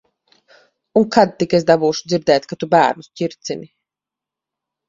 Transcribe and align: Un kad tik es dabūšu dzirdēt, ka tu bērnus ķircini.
Un 1.01 1.05
kad 1.15 1.35
tik 1.43 1.53
es 1.59 1.67
dabūšu 1.71 2.09
dzirdēt, 2.13 2.49
ka 2.53 2.59
tu 2.65 2.71
bērnus 2.75 3.11
ķircini. 3.23 3.73